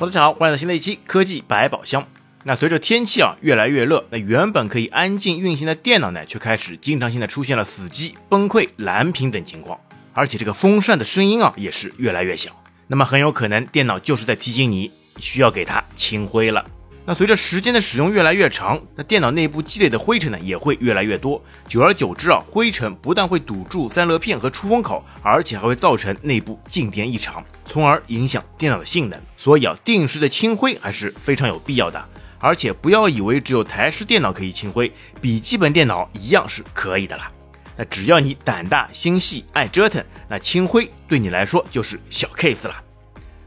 [0.00, 2.08] 大家好，欢迎来到新的一期科技百宝箱。
[2.44, 9.78] 那随着天气啊越来越热，那原本可以安静运行的电脑呢，却开始经常性的出现了死机、崩溃、蓝屏等情况，
[10.14, 12.50] 而且这个风扇的声音啊也是越来越小。
[12.86, 16.64] 那么很有可能电脑就是在提醒你需要给它清灰了。
[17.10, 21.42] 那随着时间的使用越来越长，那电脑内部积累的灰尘呢也会越来越多。
[21.66, 29.20] 久而久之啊，灰尘不但会堵住散热片和出风口，而且还会造成内部静电异常，从而影响电脑的性能。
[29.36, 32.00] 所以啊，定时的清灰还是非常有必要的。
[32.38, 37.28] 而且不要以为只有台式电脑可以清灰，笔记本电脑一样是可以的啦。
[37.76, 42.84] 那只要你胆大心细爱折腾，那清灰对你来说就是小 case 了。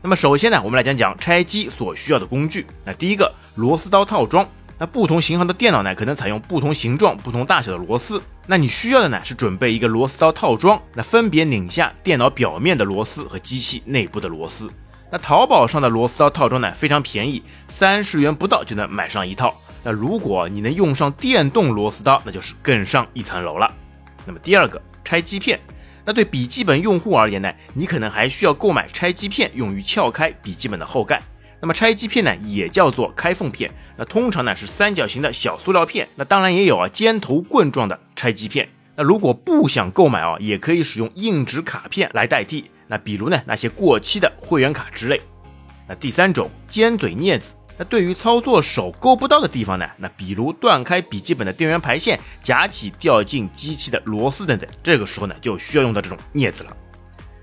[0.01, 2.67] 那么首先呢，我们来讲讲拆机所需要的工具。
[2.83, 4.47] 那第一个螺丝刀套装。
[4.79, 8.21] 那不同型号的电脑呢，可能采用不同形状、不同大小的螺丝。
[8.47, 14.69] 那你需要的呢，是准备一个螺丝刀套装，那分别拧下电脑表面的螺丝和机器内部的螺丝。
[15.11, 19.53] 那淘宝上的螺丝刀套装呢，非常便宜，三十元不到就能买上一套。
[19.83, 23.71] 那如果你能用上电动螺丝刀，那就是更上一层楼了。
[24.25, 25.59] 那么第二个拆机片。
[26.03, 31.21] 那对笔记本用户而言呢，你可能还需要购买拆机片，用于撬开笔记本的后盖。
[31.63, 33.71] 那么拆机片呢，也叫做开缝片。
[33.95, 36.05] 那通常呢是三角形的小塑料片。
[36.13, 38.67] 那当然也有啊尖头棍状的拆机片。
[38.97, 42.69] 那如果不想购买啊，也可以使用硬纸卡片来代替。
[42.85, 45.21] 那比如呢那些过期的会员卡之类。
[45.87, 47.55] 那第三种尖嘴镊子。
[47.77, 49.89] 那对于操作手够不到的地方呢？
[49.97, 56.75] 那比如断开笔记本的电源排线、夹起掉进机器的螺丝等等，这个时候呢就需要用到这种镊子了。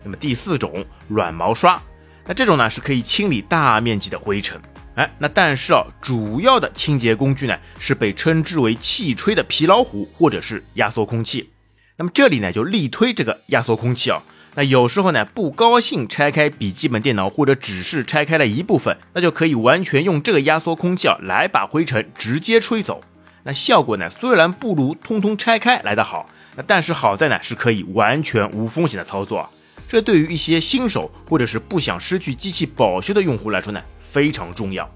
[0.04, 1.82] 那么第四种软毛刷，
[2.26, 4.60] 那这种呢是可以清理大面积的灰尘。
[4.96, 11.50] 哎，那但是啊，主要的清洁工具呢是被称之为气吹的皮老虎或者是压缩空气。
[11.96, 14.22] 那么这里呢就力推这个压缩空气啊。
[14.56, 23.02] 那有时候呢，不高兴拆开笔记本电脑，或者只是拆开了一部分，那就可以完全用这个压缩空气啊来把灰尘直接吹走。
[23.44, 29.48] 那效果呢，虽然不如通通拆开来的好，那但是好在呢是可以完全无风险的操作。
[29.90, 34.88] 这对于一些新手或者是不想失去机器保修的用户来说呢，非常重要。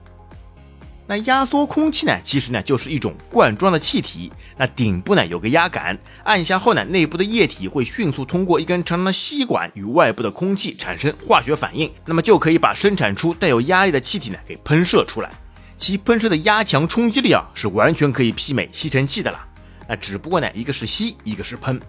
[1.09, 4.31] 那压缩空气呢，其实呢就是一种罐装的气体。
[4.57, 15.31] 那顶部呢有个压杆，按下后呢，内部的液体会迅速通过一根长长的吸管与外部的空气产生化学反应，那么就可以把生产出带有压力的气体呢给喷射出来。
[15.77, 19.45] 其喷射的压强冲击力啊，是完全可以媲美吸尘器的啦。
[19.89, 21.81] 那只不过呢，一个是吸，一个是喷。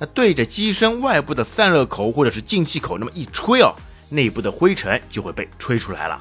[0.00, 3.74] 那对着机身外部的散热口或者是进气口那么一吹哦，
[4.08, 6.18] 内部的灰尘就会被吹出来了。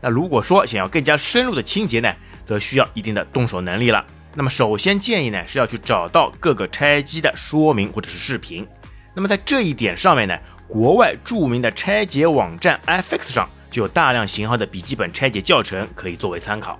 [0.00, 2.12] 那如果说想要更加深入的清洁呢，
[2.44, 4.04] 则需要一定的动手能力了。
[4.34, 8.66] 那么首先建议呢是要去找到各个拆机的说明或者是视频。
[9.14, 16.76] 那么在这一点上面呢，国外著名的拆解网站 iFix 上就有大量型号的笔记本拆解教程可以作为参考。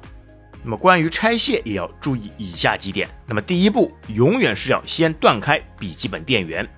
[0.66, 3.08] 那么关于拆卸也要注意以下几点。
[3.24, 6.68] 那么第一步，永远是要先断开笔记本电源。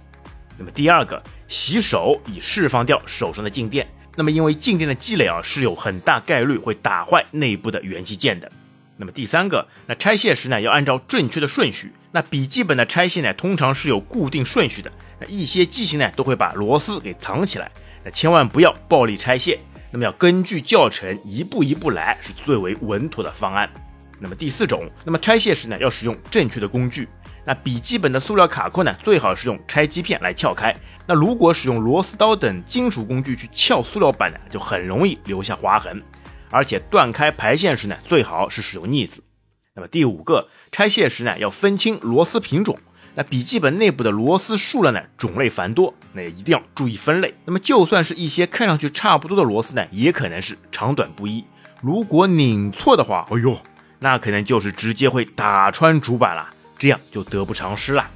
[0.58, 3.88] 那么第二个，洗手以释放掉手上的静电。
[4.14, 8.52] 那么，因为静电的积累啊，是有很大概率会打坏内部的元器件的。
[8.98, 11.90] 那么第三个，那拆卸时呢，要按照正确的顺序。
[12.12, 14.92] 那笔记本的拆卸呢，通常是有固定顺序的。
[15.18, 17.70] 那一些机型呢，都会把螺丝给藏起来。
[18.04, 19.58] 那千万不要暴力拆卸。
[19.90, 23.70] 那么要根据教程一步一步来，是最为稳妥的方案。
[24.20, 27.08] 那么第四种，那么拆卸时呢，要使用正确的工具。
[27.44, 30.74] 那笔记本的塑料卡扣呢，最好是用拆机片来撬开。
[31.06, 36.02] 那如果使用螺丝刀等金属工具去撬塑料板呢，就很容易留下划痕。
[36.50, 39.22] 而且断开排线时呢，最好是使用镊子。
[39.74, 42.76] 那么第五个，拆卸时呢，要分清螺丝品种。
[43.18, 47.34] 那笔记本内部的螺丝数量呢，种类繁多，那也一定要注意分类。
[47.44, 51.44] 那么就算是一些看上去差不多的螺丝呢，也可能是长短不一。
[51.80, 53.60] 如果拧错的话，哎呦，
[53.98, 56.48] 那可能就是直接会打穿主板了。
[56.78, 58.08] 这样就得不偿失了。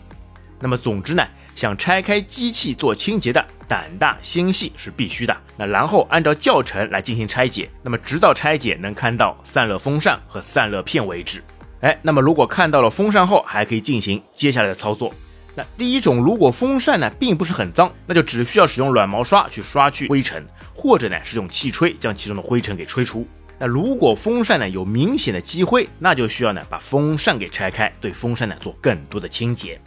[0.61, 1.27] 那么总之呢，
[1.57, 5.37] 想拆开机器做清洁的，胆大心细是必须的。
[5.57, 11.43] 那然后按照教程来进行拆解，那么直到拆解能看到散热风扇和散热片为止。
[11.83, 15.13] 哎，那么如果看到了风扇后，还可以进行接下来的操作。
[15.55, 23.27] 那第一种，如果风扇呢并不是很脏，那就只需要使用软毛刷去刷去灰尘，或者呢是用气吹将其中的灰尘给吹出。
[23.59, 29.81] 那如果风扇呢有明显的积灰，那就需要呢把风扇给拆开，对风扇呢做更多的清洁。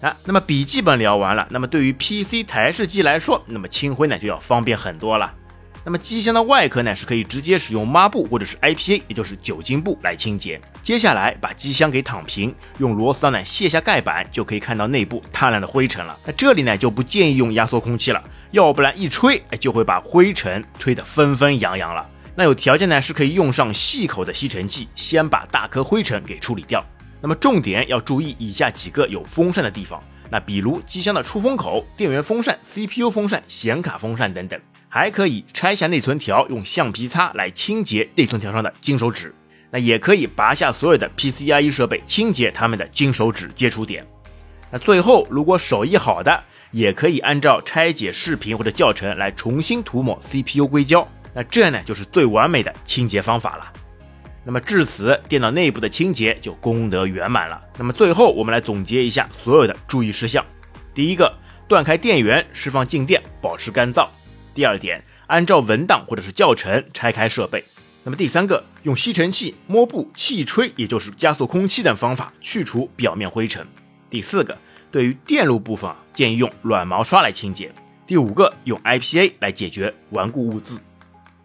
[0.00, 5.32] 啊，那么笔记本聊完了，那么对于 PC 台式机来说，那么清灰呢就要方便很多了。
[5.86, 10.60] 那么机箱的外壳呢是可以直接使用抹布或者是 IPA，也就是酒精布来清洁。
[10.82, 16.18] 接下来把机箱给躺平，用螺丝刀呢卸下盖板，就可以看到内部大量的灰尘了。
[16.26, 18.20] 那这里呢就不建议用压缩空气了。
[18.50, 22.04] 要不然一吹，哎，就会把灰尘吹得纷纷扬扬了。
[22.34, 26.84] 那有条件呢，是可以用上细口的吸尘器，先把大颗灰尘给处理掉。
[27.20, 30.02] 那么重点要注意以下几个有风扇的地方，
[30.32, 34.60] 那比如机箱的出风口、电源风扇、CPU 风扇、显卡风扇等等。
[34.96, 39.34] 还可以拆下内存条，用橡皮擦来清洁内存条上的金手指。
[39.70, 44.06] 那也可以拔下所有的 PCIe 设备，清洁它们的金手指接触点。
[44.70, 51.06] 那最后，如果手艺好的，也可以按照拆解视频或者教程来重新涂抹 CPU 硅胶。
[51.34, 53.70] 那这呢，就是最完美的清洁方法了。
[54.46, 57.62] 那么至此，电脑内部的清洁就功德圆满了。
[57.76, 60.42] 那么最后，我们来总结一下所有的注意事项。
[60.94, 61.30] 第一个，
[61.68, 64.08] 断开电源，释放静电，保持干燥。
[64.56, 67.62] 第二点，按照文档或者是教程拆开设备。
[68.04, 73.66] 那么第三个，用吸尘器、摸布、气吹，也就是加速空气等方法去除表面灰尘。
[74.08, 74.56] 第四个，
[74.90, 77.70] 对于电路部分啊，建议用软毛刷来清洁。
[78.06, 80.80] 第五个，用 IPA 来解决顽固物渍。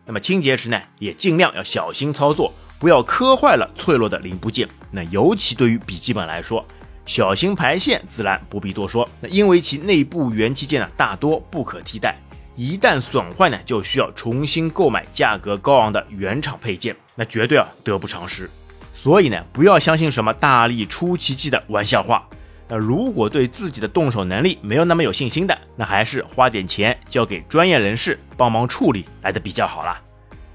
[0.05, 4.65] 那么清洁时呢，也尽量要小心操作，不要磕坏了脆弱的零部件。
[4.89, 6.65] 那尤其对于笔记本来说，
[7.05, 9.09] 小型排线自然不必多说。
[9.19, 12.15] 那因为其内部元器件呢，大多不可替代，
[12.55, 18.49] 一旦损坏呢，就需要重新购买价格高昂的原厂配件，那绝对啊得不偿失。
[18.93, 22.27] 所以呢，不要相信什么大力出奇迹的玩笑话。
[22.67, 29.99] 那如果对自己的动手能力没有那么有信心的，那还是花点钱交给专业人士帮忙处理来的比较好啦。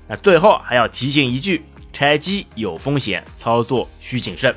[0.08, 4.54] 那最后还要提醒一句，拆机有风险，操作需谨慎。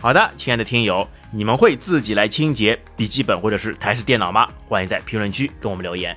[0.00, 4.48] 好的，亲爱的听友，你们会自己来清洁笔记本或者是台式电脑吗？
[4.68, 6.16] 欢迎在评论区跟我们留言。